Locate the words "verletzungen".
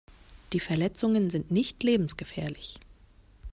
0.59-1.29